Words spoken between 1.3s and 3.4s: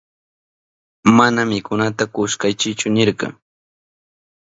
mikunata kushkaykichu nirka.